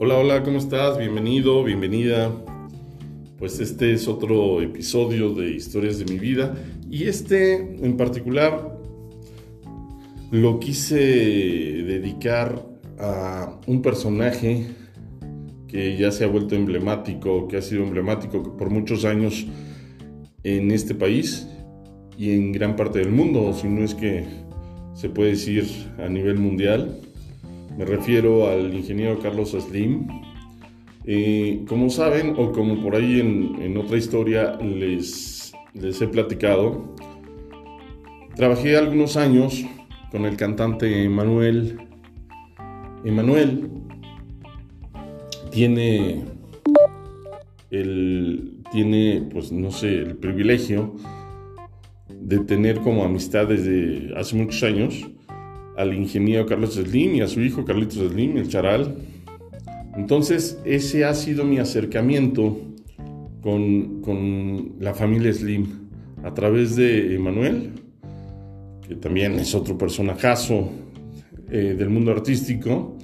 [0.00, 0.96] Hola, hola, ¿cómo estás?
[0.96, 2.30] Bienvenido, bienvenida.
[3.36, 6.54] Pues este es otro episodio de Historias de mi vida
[6.88, 8.78] y este en particular
[10.30, 12.64] lo quise dedicar
[13.00, 14.68] a un personaje
[15.66, 19.48] que ya se ha vuelto emblemático, que ha sido emblemático por muchos años
[20.44, 21.48] en este país
[22.16, 24.26] y en gran parte del mundo, si no es que
[24.94, 25.66] se puede decir
[25.98, 27.00] a nivel mundial.
[27.78, 30.08] Me refiero al ingeniero Carlos Slim.
[31.04, 36.96] Eh, como saben, o como por ahí en, otra historia les, les he platicado,
[38.34, 39.64] trabajé algunos años
[40.10, 41.78] con el cantante Emanuel.
[43.04, 43.70] Emanuel
[45.52, 46.24] tiene
[47.70, 50.96] el, tiene, pues no sé, el privilegio
[52.08, 55.08] de tener como amistad desde hace muchos años
[55.78, 58.96] al ingeniero Carlos Slim y a su hijo Carlitos Slim, el charal.
[59.96, 62.58] Entonces, ese ha sido mi acercamiento
[63.40, 65.66] con, con la familia Slim
[66.24, 67.70] a través de Emanuel,
[68.86, 70.68] que también es otro personajazo
[71.48, 72.96] eh, del mundo artístico,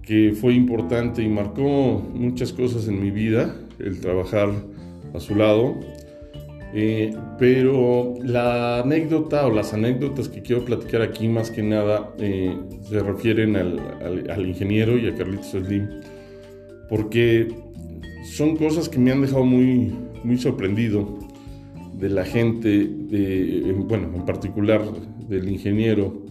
[0.00, 4.48] que fue importante y marcó muchas cosas en mi vida, el trabajar
[5.12, 5.78] a su lado.
[6.74, 12.56] Eh, pero la anécdota o las anécdotas que quiero platicar aquí más que nada eh,
[12.88, 15.88] se refieren al, ingeniero y a Carlitos Slim,
[16.88, 17.48] porque
[18.24, 21.18] son cosas que me han dejado muy, muy sorprendido
[21.94, 24.82] de la gente, de, bueno, en particular
[25.28, 26.24] del ingeniero,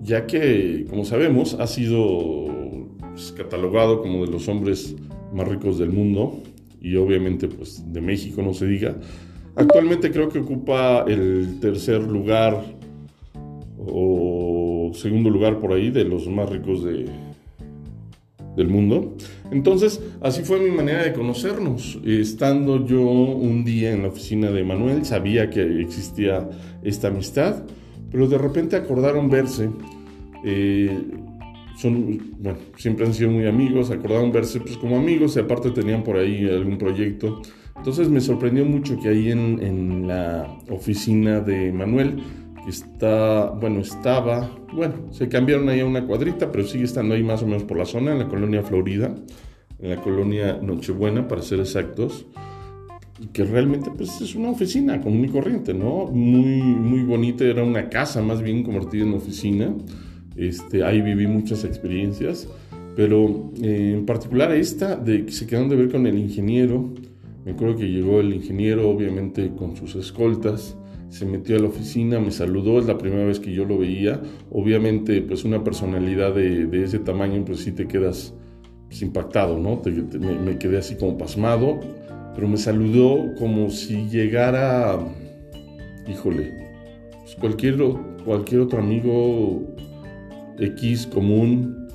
[0.00, 2.46] ya que, como sabemos, ha sido
[3.12, 4.94] pues, catalogado como de los hombres
[5.34, 6.40] más ricos del mundo
[6.80, 8.96] y obviamente pues de México no se diga
[9.56, 12.62] Actualmente creo que ocupa el tercer lugar
[13.78, 17.06] o segundo lugar por ahí de los más ricos de,
[18.54, 19.14] del mundo.
[19.50, 21.98] Entonces, así fue mi manera de conocernos.
[22.04, 26.48] Estando yo un día en la oficina de Manuel, sabía que existía
[26.82, 27.62] esta amistad,
[28.10, 29.70] pero de repente acordaron verse.
[30.44, 31.00] Eh,
[31.76, 36.02] son, bueno, siempre han sido muy amigos, acordaron verse pues, como amigos y aparte tenían
[36.02, 37.42] por ahí algún proyecto
[37.78, 42.22] entonces me sorprendió mucho que ahí en, la oficina de Manuel,
[42.64, 47.22] que está, bueno, estaba, bueno, se cambiaron ahí a una cuadrita, pero sigue estando ahí
[47.22, 49.14] más o menos por la zona, en la colonia Florida,
[49.78, 52.26] en la colonia Nochebuena, para ser exactos,
[53.32, 56.06] que realmente pues es una oficina común y corriente, ¿no?
[56.06, 59.74] Muy, muy bonita, era una casa más bien convertida en oficina,
[60.36, 62.48] este, ahí viví muchas experiencias,
[62.94, 66.92] pero eh, en particular esta, de que se quedaron de ver con el ingeniero,
[67.44, 70.76] me acuerdo que llegó el ingeniero, obviamente con sus escoltas,
[71.08, 74.20] se metió a la oficina, me saludó, es la primera vez que yo lo veía.
[74.50, 78.34] Obviamente, pues una personalidad de, ese tamaño, pues sí te quedas
[78.88, 79.80] pues, impactado, ¿no?
[80.44, 81.80] me, quedé así como pasmado,
[82.34, 84.98] pero me saludó como si llegara,
[86.10, 86.52] híjole,
[87.22, 87.78] pues cualquier,
[88.24, 89.76] cualquier otro amigo
[90.58, 91.88] X común,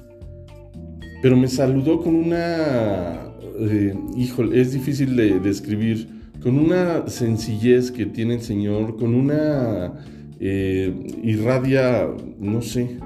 [1.22, 6.08] pero me saludó con una eh, híjole, es difícil de describir,
[6.42, 9.94] con una sencillez que tiene el Señor, con una
[10.40, 10.92] eh,
[11.24, 12.98] irradia, no sé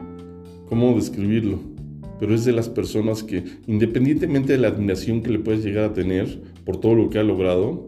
[0.69, 1.59] cómo describirlo,
[2.19, 5.93] pero es de las personas que, independientemente de la admiración que le puedes llegar a
[5.93, 7.85] tener por todo lo que ha logrado,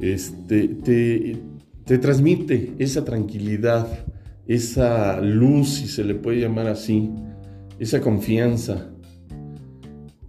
[0.00, 1.36] este, te,
[1.84, 3.88] te transmite esa tranquilidad,
[4.46, 7.10] esa luz, si se le puede llamar así,
[7.78, 8.94] esa confianza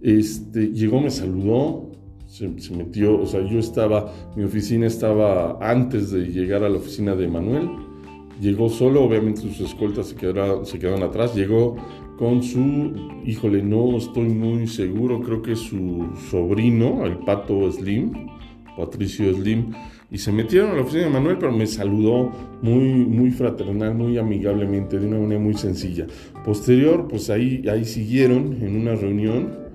[0.06, 1.90] este, llegó, me saludó,
[2.26, 7.16] se, metió, o sea, yo estaba, mi oficina estaba antes de llegar a la oficina
[7.16, 7.68] de Manuel.
[8.40, 11.34] Llegó solo, obviamente sus escoltas se quedaron, se quedaron atrás.
[11.34, 11.76] Llegó
[12.18, 12.92] con su,
[13.24, 18.12] híjole, no estoy muy seguro, creo que su sobrino, el pato Slim,
[18.76, 19.72] Patricio Slim,
[20.10, 22.30] y se metieron a la oficina de Manuel, pero me saludó
[22.62, 26.06] muy, muy fraternal, muy amigablemente, de una manera muy sencilla.
[26.44, 29.66] Posterior, pues ahí, ahí siguieron en una reunión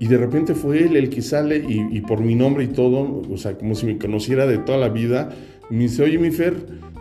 [0.00, 3.36] y de repente fue él el que sale y, por mi nombre y todo, o
[3.36, 5.30] sea, como si me conociera de toda la vida,
[5.70, 6.54] me dice, oye, mi Fer,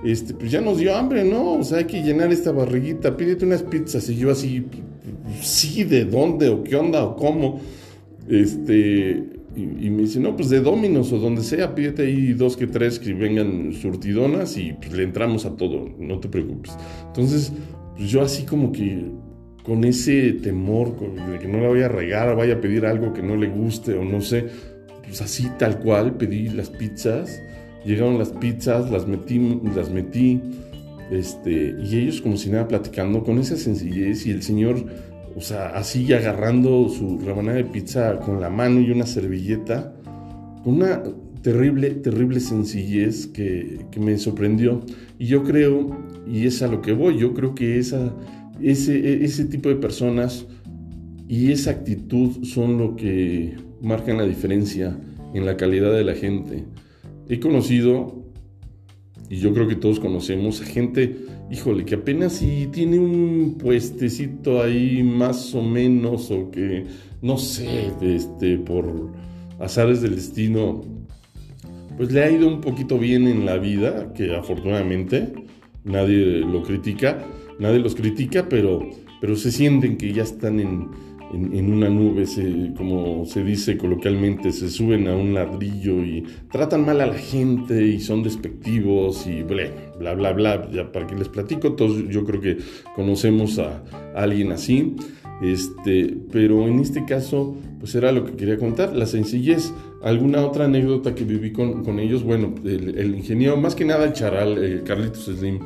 [0.04, 1.54] este, pues ya nos dio hambre, ¿no?
[1.54, 4.10] O sea, hay que llenar esta barriguita, pídete unas pizzas.
[4.10, 4.66] Y yo así,
[5.42, 6.50] sí, ¿de dónde?
[6.50, 7.04] ¿O qué onda?
[7.06, 7.60] ¿O cómo?
[8.28, 9.24] Este,
[9.58, 13.00] y, me dice, no, pues de Dominos o donde sea, pídete ahí dos que tres
[13.00, 16.78] que vengan surtidonas y pues le entramos a todo, no te preocupes.
[17.08, 17.52] Entonces,
[17.96, 19.04] pues yo así como que
[19.64, 20.96] con ese temor
[21.32, 23.96] de que no la voy a regar, vaya a pedir algo que no le guste
[23.96, 24.46] o no sé.
[25.04, 27.42] Pues así tal cual pedí las pizzas,
[27.84, 30.40] llegaron las pizzas, las metí, las metí,
[31.10, 34.86] este, y ellos como si nada platicando con esa sencillez y el Señor
[35.38, 39.94] o sea, así agarrando su rebanada de pizza con la mano y una servilleta,
[40.64, 41.04] con una
[41.44, 44.82] terrible, terrible sencillez que, me sorprendió.
[45.20, 45.96] Y yo creo,
[46.28, 48.16] y es a lo que voy, yo creo que esa,
[48.60, 50.48] ese, ese tipo de personas
[51.28, 54.98] y esa actitud son lo que marcan la diferencia
[55.36, 56.64] en la calidad de la gente.
[57.30, 58.26] He conocido,
[59.30, 61.16] y yo creo que todos conocemos, a gente,
[61.52, 66.86] híjole, que apenas si tiene un puestecito ahí más o menos, o que,
[67.22, 69.12] no sé, este, por
[69.60, 70.84] azares del destino,
[71.98, 75.34] pues le ha ido un poquito bien en la vida, que afortunadamente
[75.84, 77.26] nadie lo critica,
[77.60, 78.88] nadie los critica, pero,
[79.20, 80.90] pero se sienten que ya están en,
[81.34, 82.26] en, una nube,
[82.76, 87.86] como se dice coloquialmente, se suben a un ladrillo y tratan mal a la gente
[87.86, 89.64] y son despectivos y bla,
[90.00, 90.70] bla, bla, bla.
[90.72, 92.58] Ya para que les platico, todos yo creo que
[92.96, 93.84] conocemos a,
[94.16, 94.96] alguien así.
[95.42, 99.74] Este, pero en este caso, pues era lo que quería contar, la sencillez.
[100.04, 102.24] ¿Alguna otra anécdota que viví con, con ellos?
[102.24, 105.60] Bueno, el, ingeniero, más que nada el charal, Carlitos Slim,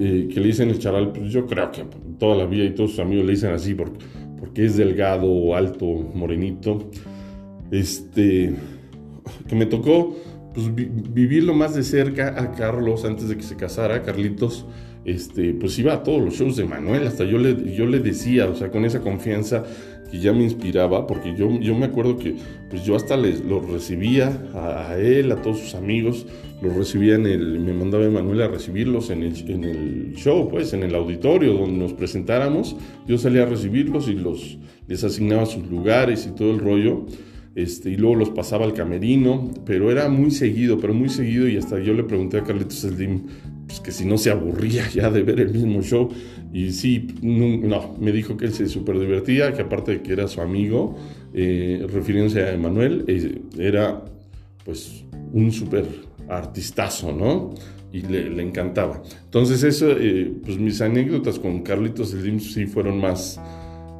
[0.00, 1.84] eh, que le dicen el charal, pues yo creo que
[2.18, 3.98] toda la vida y todos sus amigos le dicen así porque
[4.44, 6.90] porque es delgado, alto, morenito.
[7.70, 8.54] Este,
[9.48, 10.14] que me tocó
[10.54, 14.64] pues, vivirlo más de cerca a Carlos antes de que se casara, Carlitos.
[15.04, 18.48] Este, pues iba a todos los shows de Manuel, hasta yo le, yo le decía,
[18.48, 19.62] o sea, con esa confianza
[20.10, 22.36] que ya me inspiraba, porque yo, yo me acuerdo que
[22.70, 26.26] pues yo hasta les, los recibía a, él, a todos sus amigos,
[26.62, 30.72] los recibía en el, me mandaba Emanuel a recibirlos en el, en el show, pues,
[30.72, 32.74] en el auditorio donde nos presentáramos,
[33.06, 34.56] yo salía a recibirlos y los,
[34.88, 37.04] les asignaba sus lugares y todo el rollo.
[37.54, 41.56] Este, y luego los pasaba al camerino, pero era muy seguido, pero muy seguido, y
[41.56, 43.22] hasta yo le pregunté a Carlitos Slim
[43.66, 46.08] pues, que si no se aburría ya de ver el mismo show,
[46.52, 50.28] y sí, no, me dijo que él se súper divertía, que aparte de que era
[50.28, 50.96] su amigo,
[51.32, 54.04] eh, refiriéndose a Emanuel, eh, era
[54.64, 55.84] pues un súper
[56.28, 57.54] artistazo, ¿no?
[57.92, 59.02] Y le, encantaba.
[59.24, 63.40] Entonces eso, eh, pues mis anécdotas con Carlitos Slim sí fueron más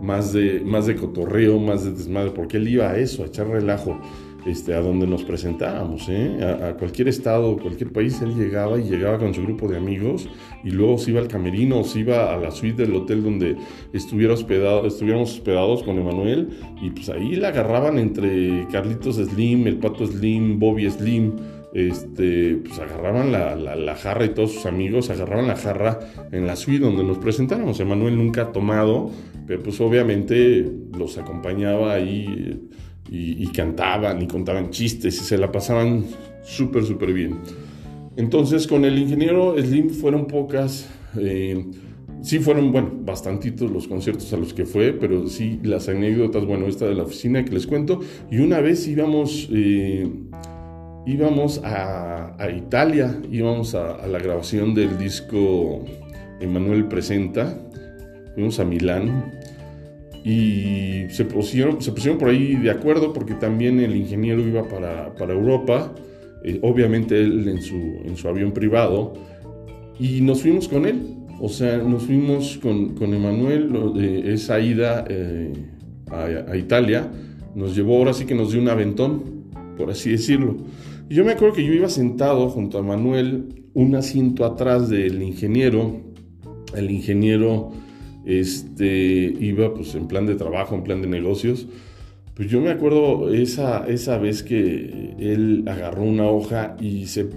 [0.04, 3.48] más de, más de cotorreo, más de desmadre, porque él iba a eso, a echar
[3.48, 3.98] relajo.
[4.46, 6.38] Este, a donde nos presentábamos, ¿eh?
[6.62, 10.28] a, cualquier estado, cualquier país, él llegaba y llegaba con su grupo de amigos
[10.62, 13.56] y luego se iba al camerino, se iba a la suite del hotel donde
[13.94, 16.50] estuviera estuviéramos hospedados con Emanuel
[16.82, 21.32] y pues ahí la agarraban entre Carlitos Slim, el Pato Slim, Bobby Slim,
[21.74, 25.98] este, pues agarraban la, jarra y todos sus amigos agarraban la jarra
[26.30, 27.80] en la suite donde nos presentáramos.
[27.80, 29.10] Emanuel nunca ha tomado,
[29.46, 32.68] pero pues obviamente los acompañaba ahí
[33.10, 36.04] y, cantaban y contaban chistes y se la pasaban
[36.44, 37.38] súper, súper bien.
[38.16, 40.88] Entonces con el ingeniero Slim fueron pocas,
[41.18, 41.66] eh,
[42.22, 46.66] sí fueron, bueno, bastantitos los conciertos a los que fue, pero sí las anécdotas, bueno,
[46.66, 47.98] esta de la oficina que les cuento.
[48.30, 49.48] Y una vez íbamos...
[49.52, 50.08] Eh,
[51.06, 55.84] íbamos a, Italia, íbamos a, la grabación del disco
[56.40, 57.58] Emanuel Presenta,
[58.34, 59.32] fuimos a Milán
[60.24, 65.14] y se pusieron, se pusieron por ahí de acuerdo porque también el ingeniero iba para,
[65.14, 65.92] para Europa,
[66.44, 69.14] eh, obviamente él en su, en su avión privado,
[69.98, 73.70] y nos fuimos con él, o sea, nos fuimos con, con Emanuel,
[74.24, 75.52] esa ida eh,
[76.10, 77.10] a Italia,
[77.54, 79.44] nos llevó ahora sí que nos dio un aventón,
[79.76, 80.56] por así decirlo.
[81.08, 86.00] Yo me acuerdo que yo iba sentado junto a Manuel, un asiento atrás del ingeniero.
[86.74, 87.72] El ingeniero
[88.24, 91.68] este, iba pues en plan de trabajo, en plan de negocios.
[92.34, 97.28] Pues yo me acuerdo esa, esa vez que él agarró una hoja y se,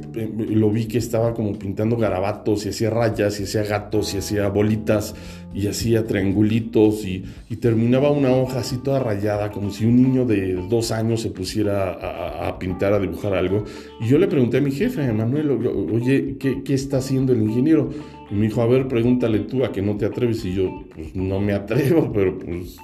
[0.50, 4.48] lo vi que estaba como pintando garabatos y hacía rayas y hacía gatos y hacía
[4.50, 5.13] bolitas
[5.54, 7.24] y hacía triangulitos y,
[7.62, 12.48] terminaba una hoja así toda rayada como si un niño de dos años se pusiera
[12.48, 13.66] a, pintar, a dibujar algo.
[14.00, 17.42] Y yo le pregunté a mi jefe, a Manuel, oye, ¿qué, ¿qué está haciendo el
[17.42, 17.89] ingeniero?
[18.30, 20.44] Y me dijo, a ver, pregúntale tú a que no te atreves.
[20.46, 22.77] Y yo, pues no me atrevo, pero pues,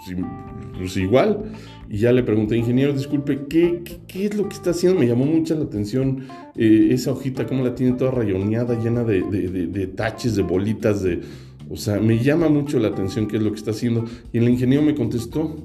[0.77, 1.43] pues igual.
[1.89, 4.99] Y ya le pregunté, ingeniero, disculpe, ¿qué, qué, es lo que está haciendo?
[4.99, 6.25] Me llamó mucho la atención
[6.55, 11.03] eh, esa hojita, cómo la tiene toda rayoneada, llena de, de, de, taches, de bolitas,
[11.03, 11.21] de...
[11.69, 14.05] O sea, me llama mucho la atención qué es lo que está haciendo.
[14.31, 15.55] Y el ingeniero me contestó,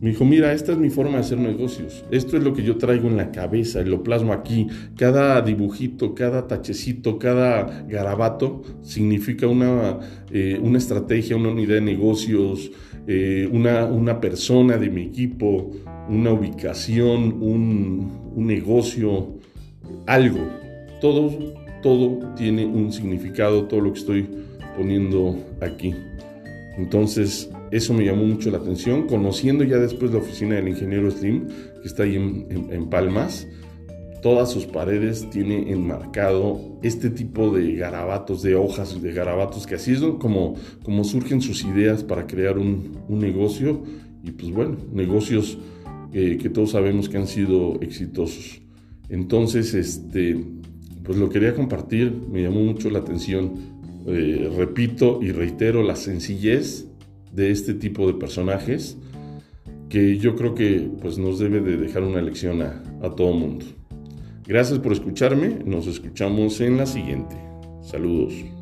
[0.00, 2.04] me dijo, mira, esta es mi forma de hacer negocios.
[2.10, 4.66] Esto es lo que yo traigo en la cabeza lo plasmo aquí.
[4.96, 9.98] Cada dibujito, cada tachecito, cada garabato significa una,
[10.30, 12.70] eh, una estrategia, una unidad de negocios,
[13.06, 15.70] eh, una, una, persona de mi equipo,
[16.08, 19.34] una ubicación, un, un negocio,
[20.06, 20.40] algo.
[21.00, 24.28] Todo, todo tiene un significado, todo lo que estoy
[24.76, 25.94] poniendo aquí.
[26.76, 31.48] Entonces, eso me llamó mucho la atención, conociendo ya después la oficina del ingeniero Slim,
[31.82, 33.48] que está ahí en, Palmas,
[34.22, 39.90] todas sus paredes tiene enmarcado este tipo de garabatos, de hojas, de garabatos, que así
[39.90, 40.54] es como,
[40.84, 43.82] como surgen sus ideas para crear un, negocio
[44.22, 45.58] y pues bueno, negocios
[46.12, 48.62] que todos sabemos que han sido exitosos.
[49.08, 50.38] Entonces, este,
[51.02, 53.74] pues lo quería compartir, me llamó mucho la atención
[54.06, 56.86] eh, repito y reitero la sencillez
[57.34, 58.96] de este tipo de personajes
[59.88, 63.66] que yo creo que pues, nos debe de dejar una lección a, a todo mundo.
[64.46, 67.36] Gracias por escucharme, nos escuchamos en la siguiente.
[67.82, 68.53] Saludos.